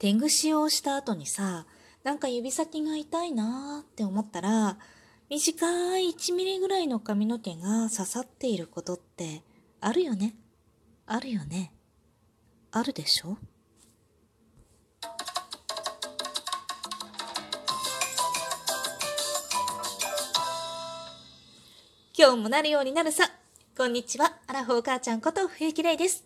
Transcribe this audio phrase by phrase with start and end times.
[0.00, 1.66] 手ぐしをした後にさ、
[2.04, 4.78] なんか指先が痛いなーって思ったら、
[5.28, 9.42] 短い1ミリぐらいの髪の毛が刺さっていることって
[9.78, 10.36] あるよね？
[11.04, 11.74] あるよね？
[12.72, 13.36] あるでしょ？
[22.16, 23.30] 今日もなるようになるさ。
[23.76, 24.38] こんにちは。
[24.46, 26.24] アラフォー母ちゃんこと冬木玲です。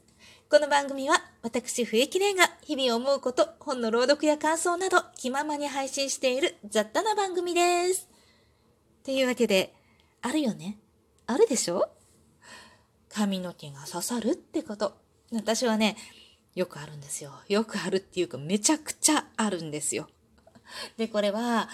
[0.49, 8.09] この番組は私冬木玲が日々思うこと、本の朗読や感想など気ままに配信している雑多な番組です。
[9.05, 9.75] というわけで、
[10.23, 10.79] あるよね
[11.27, 11.91] あるでしょ？
[13.11, 14.97] 髪の毛が刺さるってこと。
[15.35, 15.99] 私はね、
[16.55, 17.35] よくあるんですよ。
[17.47, 20.09] よくあるっていうかめちゃくちゃあるんですよ。
[20.97, 21.69] で、これは、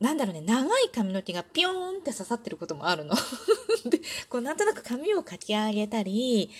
[0.00, 3.14] なんだろうね、長い髪の毛がピヨーンって刺さってることもあるの。
[3.88, 6.50] で、こうなんとなく髪をかき上げたり、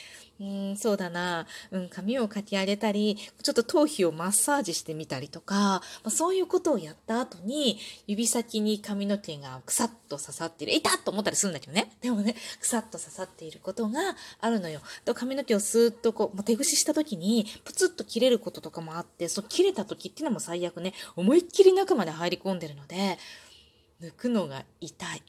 [0.40, 11.92] うん、そうだな、うん、髪をかき上げたり、ちょっと頭皮をマッサージしてみたりとか、まあ、そういうことをやった後に、指先に髪の毛がくさっと刺さっている、痛っと思ったりするんだけどね。
[12.00, 14.00] でもね、くさっと刺さっていることが
[14.40, 14.80] あるのよ。
[15.04, 23.18] で髪の毛をスーッとこう、まあ、手ぐしした時に、プツッと切れることとかもあって、そう切れた時っていうのも最悪ね、思いっきり中まで入り込んでるので、
[24.00, 25.22] 抜くのが痛い。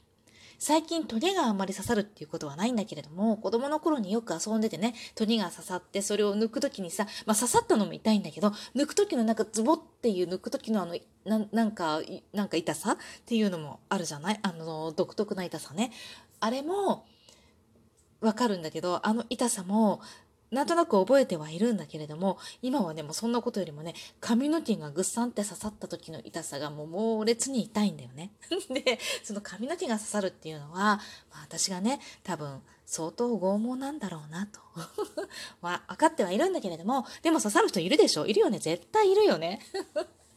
[0.58, 12.00] 最近トゲがあんまり刺さるっていうことはないんだけれども、子供の頃によく遊んでてね、トゲが刺さってそれを抜くときにさ、まあ刺さったのも痛いんだけど、抜くときのなんかズボっていう抜くときのあの、ななんか、
[12.32, 12.96] なんか痛さっ
[13.26, 14.40] ていうのもあるじゃない？
[14.42, 15.92] あの、独特な痛さね。
[16.40, 17.06] あれも、
[18.20, 20.00] わかるんだけど、あの痛さも、
[20.54, 28.32] なんとなく覚えてはいるんだけれども、今はね、もうそんなことよりもね、髪の毛がぐっさんって刺さった時の痛さがもう猛烈に痛いんだよね。
[28.70, 31.00] で、その髪の毛が刺さるっていうのは、まあ、
[31.42, 34.60] 私がね、多分相当拷問なんだろうなと。
[35.60, 38.26] は分かってはいるんだけれども、でも刺さる人いるでしょ？
[38.26, 38.58] いるよね？
[38.58, 39.60] 絶対いるよね？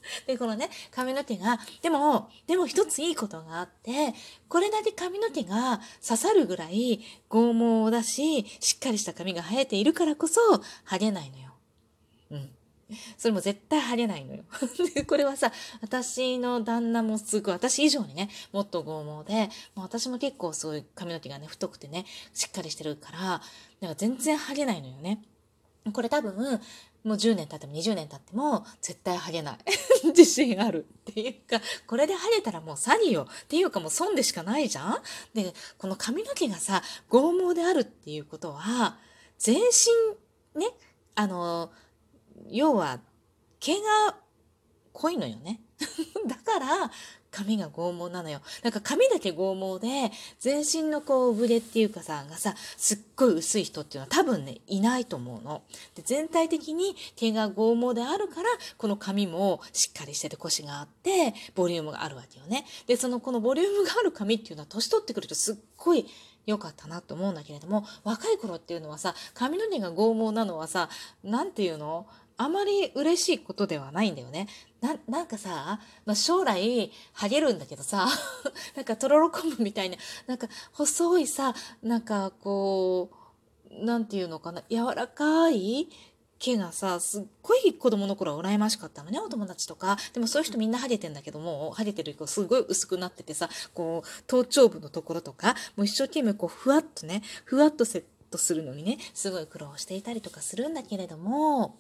[0.26, 4.14] で、このね、髪の毛が、でも、でも一ついいことがあって、
[4.50, 10.40] これだけ髪の毛が刺さるぐらい剛毛だし、しっかりした髪が生えているからこそ、
[10.86, 11.54] 剥げないのよ。
[12.32, 12.52] うん。
[13.18, 14.44] それも絶対剥げないのよ。
[14.96, 15.52] で、これはさ、
[15.82, 23.20] 私の旦那もすごい、私以上にね、もっと剛毛で、もう私も結構そういう髪の毛がね、太くてね、しっかりしてるから、
[23.82, 25.22] なんか全然剥げないのよね。
[25.92, 26.62] これ多分、
[27.04, 29.58] もう10年経っても20年経っても絶対ハゲない。
[30.10, 33.28] 自信あるっていうか、これで晴れたらもう詐欺よ。
[33.44, 35.02] っていうかもう損でしかないじゃん？
[35.34, 38.98] で、この髪の毛がさ、剛毛であるっていうことは、
[39.38, 39.56] 全
[40.56, 40.68] 身、ね、
[41.16, 41.72] あの、
[42.50, 43.00] 要は、
[43.60, 44.18] 毛が
[44.94, 45.62] 濃いのよね。
[46.28, 46.92] だから、
[47.32, 48.42] 髪が剛毛なのよ。
[48.64, 55.64] なんか髪だけ剛毛で、全身のこう、産毛っていうかさ、がさ、すっごい薄い人っていうのは多分ね、いないと思うの。
[55.96, 62.66] で全体的に毛が剛毛であるから、この髪もしっかりしてて腰があって、ボリュームがあるわけよね。
[62.88, 66.06] で、そのこのボリュームがある髪っていうのは年取ってくるとすっごい
[66.46, 70.90] 良かったなと思うんだけれども、若い頃っていうのはさ、髪の毛が剛毛なのはさ、
[71.24, 72.08] なんていうの？
[72.38, 74.48] あまり嬉しいことではないんだよね。
[74.80, 78.08] な、なんかさ、まあ、将来、ハゲるんだけどさ、
[78.76, 83.10] なんかとろろ昆布みたいな、なんか細いさ、なんかこ
[83.72, 85.90] う、なんていうのかな、柔らかい
[86.40, 89.98] 毛がさ、すっごい子供の頃は羨ましかったのね、お友達とか。
[90.14, 101.78] でもそういう人みんなハゲてんだけども、ハゲてる子すごい薄くなっててさ、こう、頭頂部のところとか、もう一生懸命こう、ふわっとね、ふわっとセッとするのにね、すごい苦労していたりとかするんだけれども、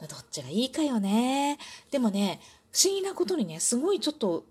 [0.00, 1.58] どっちがいいかよね。
[1.90, 2.40] でもね、
[2.72, 4.44] 不思議なことにね、すごいちょっと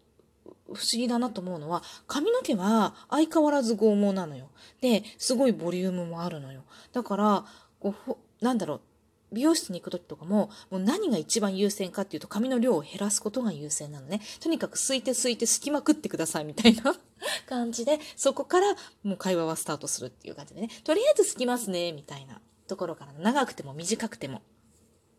[0.67, 4.49] 不思議だなと思うのは、髪の毛は相変わらず剛毛なのよ。
[4.81, 6.63] で、すごいボリュームもあるのよ。
[6.93, 7.45] だから、
[7.79, 8.81] こう、なんだろう、
[9.31, 14.21] 美容室に行く時とかも、もう何が一番優先かっていうと髪の量を減らすことが優先なのね。
[14.39, 16.95] とにかくすいてすいてすきまくってくださいみたいな
[17.47, 20.69] 感じで、そこからもう会話はスタートするっていう感じでね。
[20.83, 24.41] とりあえずすきますね、みたいなところから長くても短くても。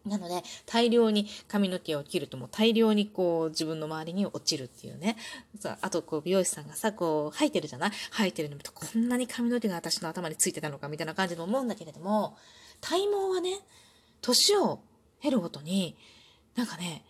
[0.06, 5.18] なので、大量に髪の毛を切るともう大量にこう自分の周りに落ちるっていうね。
[5.58, 7.90] さあとこう美容師さんがさ、こう吐いてるじゃない？
[8.10, 12.34] 吐いてるの見るとこんなに髪の毛が私の頭についてたのかみたいな感じで思うんだけれども、
[12.80, 13.60] 体毛はね、
[14.20, 14.80] 年を
[15.20, 15.96] 経るごとに、
[16.56, 17.04] なんかね、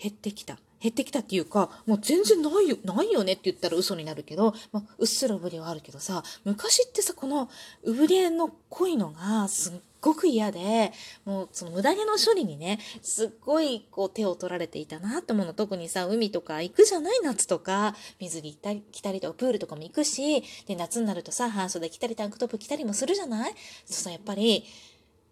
[0.00, 0.58] 減ってきた。
[0.80, 7.50] 減ってきたっていうか、もう全然ないよ、ないよねって言ったら嘘になるけど、まあ、うっすら産毛はあるけどさ、昔ってさ、この
[7.82, 10.92] 産毛の濃いのがすっごく嫌で、
[11.24, 15.52] もうその無駄毛の処理にね、すっごいこう手を取られていたなと思うの。
[15.52, 23.54] 特にさ、海とか行くじゃない夏とか、水着行ったり、来たりとか、プールとかも行くし、で、夏になるとさ、半袖着たり、タンクトップ着たりもするじゃない？
[23.84, 24.64] そうさ、やっぱり、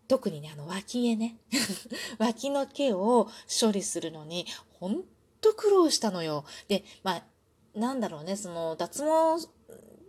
[0.08, 1.38] 特にね、あの脇毛ね。
[2.18, 3.28] 脇の毛を
[3.60, 4.46] 処理するのに、
[4.80, 5.02] ほん
[5.40, 6.44] と苦労したのよ。
[6.68, 7.24] で、まあ、
[7.74, 9.06] なんだろうね、その脱毛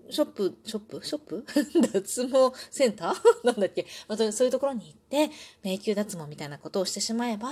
[0.09, 1.06] ショップ、ショップ？
[1.06, 1.45] ショップ？
[1.94, 3.15] 脱毛センター？
[3.45, 5.33] なんだっけ、まあ、そういうところに行って、
[5.63, 7.50] 迷宮脱毛みたいなことをしてしまえば、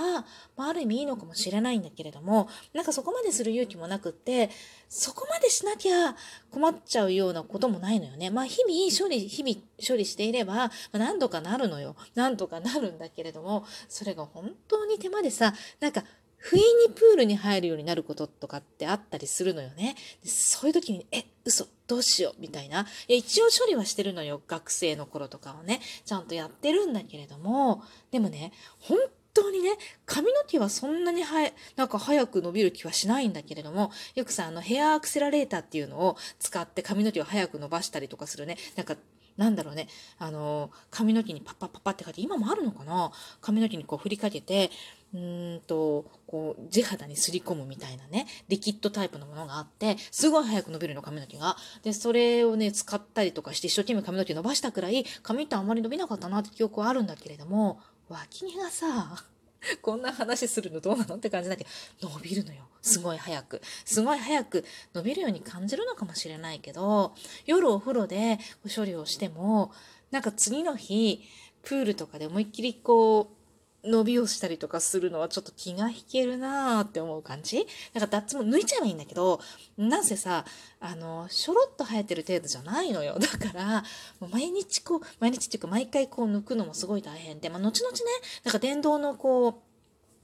[0.56, 4.50] まあ、ある意味いいのかもしれないんだけれども、なんかそこまでする勇気もなくって、
[4.90, 6.16] そこまでしなきゃ
[6.52, 8.30] 困っちゃうようなこともないのよね。
[8.30, 11.96] まあ、日々処理、日々処理していれば、まあ、何とかなるのよ。
[12.16, 16.04] 何とかなるんだけれども、それが本当に手間でさ、なんか、
[16.38, 19.96] 不意にプールに入るようになることとかってあったりするのよね。
[20.24, 22.82] そういう時に、え、嘘、どうしよう、みたいな。
[23.08, 24.42] いや、一応処理はしてるのよ。
[24.48, 25.82] 学生の頃とかはね。
[26.06, 28.98] ちゃんとやってるんだけれども、でもね、本
[29.34, 38.58] 当にね、髪の毛はそんなにはなんか早く伸びる気はしないんだけれども、よくさ、あの、ヘアアクセラレーターっていうのを使って髪の毛を早く伸ばしたりとかするね。
[38.76, 38.96] なんか、
[39.38, 43.12] なんだろうね、あの、髪の毛にパッパッパッパって書いて、今もあるのかな
[43.42, 44.72] 髪の毛にこう振りかけて、
[45.15, 51.56] うんと、こう、地肌にすり込むみたいなね、リキッドタイプのものがあって、すごい早く伸びるの、髪の毛が。
[51.83, 57.79] で、それをね、使ったりとかして一生懸命髪の毛伸ばしたくらい、髪ってあんまり伸びなかったなって記憶はあるんだけれども、
[58.09, 59.23] 脇毛がさ、
[59.81, 61.65] こんな話するのどうなのって感じだけ
[62.01, 62.67] ど、伸びるのよ。
[62.81, 63.62] すごい早く。
[63.85, 67.15] すごい早く伸びるように感じるのかもしれないけど、
[67.45, 68.38] 夜お風呂で
[68.75, 69.71] 処理をしても、
[70.12, 71.21] なんか次の日、
[71.63, 73.44] プールとかで思いっきりこう、
[73.86, 77.66] 伸びをしたりとかするのはちょっと気が引けるなーって思う感じ？
[77.94, 79.40] だから脱毛抜いちゃえばいいんだけど、
[79.78, 80.46] なんせさ、
[80.80, 83.18] あの、しょろっと生えてる程度じゃないのよ。
[83.20, 83.84] だから、
[84.20, 88.00] もう毎日こう、毎日っていうか毎回こう抜くのもすごい大変で、まあ後々ね、
[88.44, 89.76] なんか電動のこう、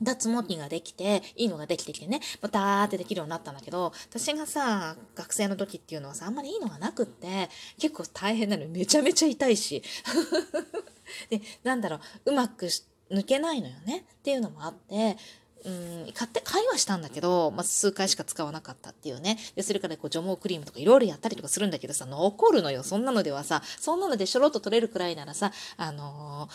[0.02, 7.50] 脱毛器ができて、いいのができてきてね、またーってできるようになったんだけど、私がさ、学生の時っていうのはさ、あんまりいいのがなくって、
[7.80, 8.68] 結構大変なの。
[8.68, 9.84] めちゃめちゃ痛いし。
[11.30, 12.68] で、なんだろう、うまく
[13.12, 14.06] 抜けないのよね。
[14.14, 15.18] っていうのもあって、
[15.64, 19.38] うん、買って、買いはしたんだけど、まあ、数回しか使わなかったっていうね。
[19.56, 22.84] で、それからこう除毛クリームとかいろいろやったりとかするんだけどさ、残るのよ。
[22.84, 26.50] そんなのではさ、そんなのでしょろっと取れるくらいならさ、あの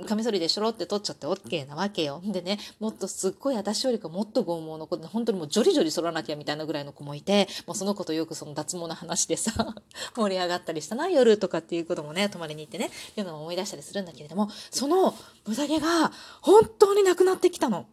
[0.00, 2.22] ー、カミソリでしょろって取っちゃって OK なわけよ。
[2.24, 9.52] でね、もっとすっごい私よりかもっと剛毛の子で、本当にもうジョリジョリ剃らなきゃみたいなぐらいの子もいて、もうその子とよくその脱毛の話でさ、
[10.16, 15.14] 盛り上がったりしたな、夜とかっていうこともね、泊まりに行ってね、っていうのも思い出したりするんだけれども、その
[15.46, 17.86] 無駄毛が本当になくなってきたの。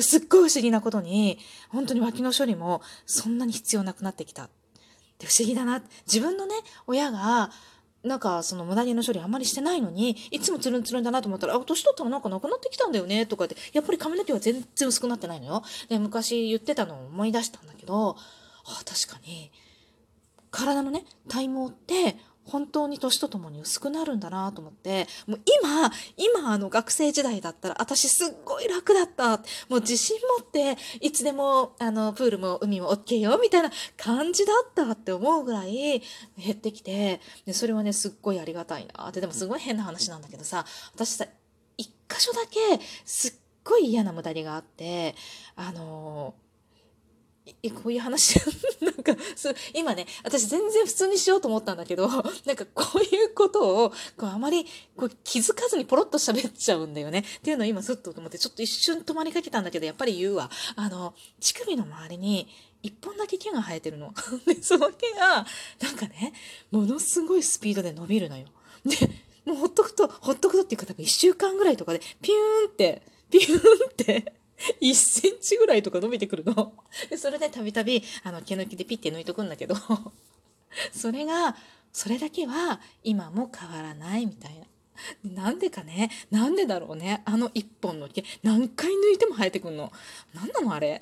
[0.00, 4.48] すっごい不思議なことに、本当に脇の処理もそんなに必要なくなってきた。
[5.18, 5.82] で不思議だな。
[6.06, 6.54] 自分のね、
[6.86, 7.50] 親が、
[8.02, 15.62] なんかその無駄毛の処理あんまりしてないのに、いつもツルンツルンだなと思ったら、あ、年取ったらなんかなくなってきたんだよね、とかって、やっぱり髪の毛は全然薄くなってないのよ。
[15.88, 18.16] で、昔言ってたのを思い出したんだけど、
[18.64, 19.52] あ、確かに、
[20.50, 29.38] 体のね、体毛って本当に年とともに薄くなるんだなと思って、もう今、今あの学生時代だったら私すっごい楽だった。
[29.68, 36.02] もう自信持って、いつでもあのプールも海も OK よみたいな感じだったって思うぐらい
[36.36, 40.64] 減ってきて、でそれはね、すっごいありがたいなって、でもすごい変な話なんだけどさ、
[40.94, 41.26] 私さ、
[41.76, 42.58] 一箇所だけ
[43.04, 43.32] すっ
[43.64, 45.14] ごい嫌な無駄りがあって、
[45.56, 46.51] あのー
[47.62, 48.38] え、こういう話？
[48.80, 52.08] なんか、そう今ね、私全然普通にしようと思ったんだけど、
[52.46, 54.64] なんかこういうことを、こうあまり
[54.96, 57.24] こう気づかずにポロッと喋っちゃうんだよね。
[57.38, 60.50] っていうのを今すっと思って、ちょっと一瞬止まりかけたんだけど、やっぱり言うわ。
[60.76, 62.48] あの、乳首の周りに
[62.82, 64.14] 一本だけ毛が生えてるの。
[64.46, 65.46] で、その毛が、
[65.80, 66.32] なんかね、
[66.70, 68.46] ものすごいスピードで伸びるのよ。
[68.84, 68.96] で、
[69.44, 74.41] もうほっとくと、ほっとくとっていうか多分一週間ぐらいとかで、ピューンって、ピューンって
[74.80, 76.74] 1センチぐらいとか伸びてくるの。
[77.10, 79.74] でそれでたびたび、あの、毛抜きでピッて抜いとくんだけど、
[80.92, 81.56] それが、
[81.92, 84.66] それだけは今も変わらないみたいな。
[85.24, 86.10] なんでかね？
[86.30, 87.22] なんでだろうね？
[87.24, 89.90] あの一本の毛、何回抜いても生えてくんの？
[90.34, 91.00] なんなのあれ？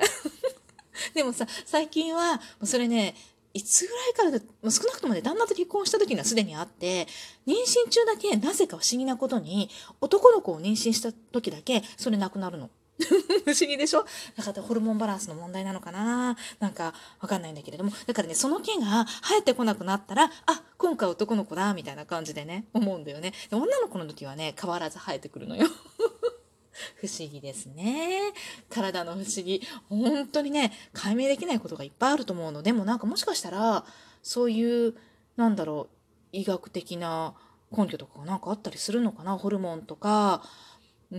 [1.14, 3.14] でもさ、最近は、それね、
[3.52, 7.07] いつぐらいからだ、少なくともね、旦那と結婚した時にはすでにあって、
[7.47, 12.71] 妊娠中だけ、なぜか不思議なことに、男の子を妊娠した時だけ、それなくなるの。
[13.45, 14.04] 不思議でしょ？
[14.37, 16.37] だからホルモンバランスの問題なのかな？
[16.59, 17.90] なんかわかんないんだけれども。
[18.07, 23.33] だからね、その毛が生えてこなくなったら、あ、今回男の子だ、みたいな感じでね、思うんだよね。
[23.49, 25.66] で女の子の時はね、変わらず生えてくるのよ。
[26.97, 28.33] 不思議ですね。
[28.69, 29.62] 体の不思議。
[29.88, 32.62] 本当にね、解明できないことがいっぱいあると思うの。
[32.62, 33.85] でもなんかもしかしたら、
[34.23, 34.95] そういう、
[35.37, 37.35] なんだろう、医学的な
[37.76, 39.37] 根拠とかがなんかあったりするのかな？
[39.37, 40.42] ホルモンとか、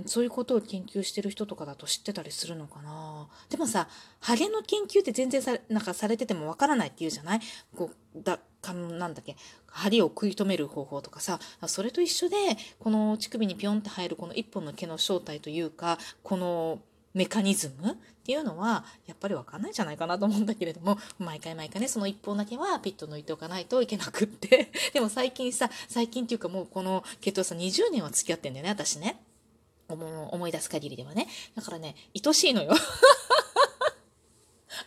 [0.06, 3.88] そういうことを研究してる人とかだと知ってたりするのかな、でもさ、
[4.20, 7.40] ハゲの研究って全然され、なんかされててもわからないって言うじゃない？
[7.76, 9.36] こう、だ、かなんだっけ、
[9.68, 12.36] 針を食い止める方法とかさ、それと一緒で、
[12.80, 16.80] この乳首にピョンって入るこの一本の毛の正体というか、この
[17.14, 24.72] メカニズムっていうのは、やっぱりわかんないんじゃないかなと思うんだけれども、毎回毎回ね、その一本だけはピッと抜いておかないといけなくって。
[24.94, 29.22] でも最近さ、最近っていうかもうこの毛とさ、20年は付き合ってんだよね、私ね。
[29.96, 31.28] 思い出す限りではね。
[31.56, 31.96] だからね、
[32.26, 32.74] 愛しいのよ。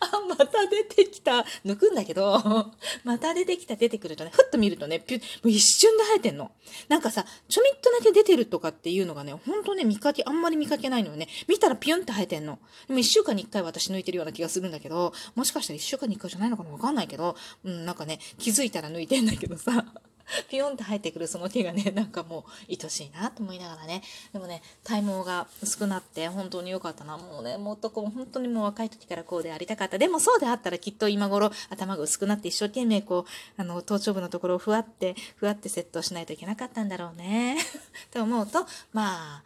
[0.00, 1.44] あ、また出てきた。
[1.64, 2.42] 抜くんだけど、
[3.04, 6.52] また出てきた、出てくるとね、ふっと見るとね、ピュもう一瞬で生えてんの。
[6.88, 11.28] なんかさ、ちょみっとだけ出てるとかっていうのがね、ほんとね、見かけ、あんまり見かけないのよね。
[11.48, 12.58] 見たらピュンって生えてんの。
[12.88, 19.84] でも一週間に一回私抜いてるような気がするんだけど、もしかしたら一週間に一回じゃないのかなわかんないけど、うん、なんかね、気づいたら抜いてんだけどさ。
[20.48, 24.02] ピヨンって入ってくるその毛がね、なんかもう愛しいなと思いながらね。
[24.32, 27.16] でもね、体毛が薄くなって本当に良かったな。
[27.16, 29.98] もうね、もっとこう、本当にもう若い時からこうでありたかった。
[29.98, 37.58] でもそうであったらきっと今頃頭が薄くなって一生懸命こう、あの、頭頂部のところをふわって、ふわってセットしないといけなかったんだろうね。
[38.12, 39.44] と思うと、まあ、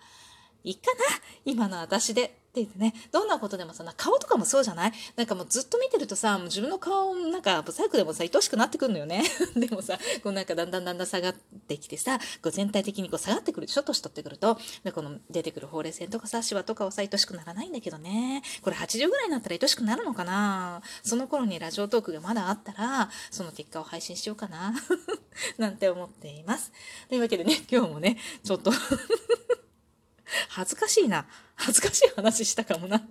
[0.65, 1.01] いいかな
[1.45, 4.93] 今の私でって言ってね、どんなことでもさ、顔とかもそうじゃない？
[5.17, 9.23] なんかもうずっと見てるとさ、もう自分の顔、なんか、ブサイクでもさ、愛しくなってくるのよね。
[9.57, 14.59] でもさ、こうなんかだんだんだんだん下がってきてさ、こう全体的にこう下がってくるでしょ年取ってくると。
[14.85, 18.43] で、この出てくるほうれい線とかさ、シワとかはさ、愛しくならないんだけどね。
[18.63, 20.83] これ80ぐらいになったら愛しくなるのかな？
[21.03, 24.75] その頃にラジオトークがまだあったら、その結果を配信しようかな。
[25.59, 26.73] なんて思っています。
[27.09, 28.73] というわけでね、今日もね、ちょっと
[30.49, 31.27] 恥ずかしいな。
[31.57, 32.99] 恥ずかしい話したかもな。
[32.99, 33.03] っ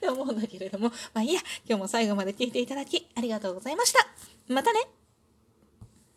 [0.00, 4.06] て思うんだけれども、まあいいや、今日も最後まで聞いていただきありがとうございました。
[4.48, 4.97] またね